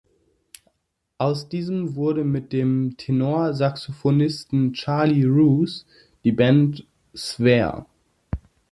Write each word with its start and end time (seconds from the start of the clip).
Aus 1.19 1.47
diesem 1.47 1.93
wurde 1.93 2.23
mit 2.23 2.53
dem 2.53 2.97
Tenorsaxophonisten 2.97 4.73
Charlie 4.73 5.25
Rouse 5.25 5.85
die 6.23 6.31
Band 6.31 6.87
"Sphere". 7.15 7.85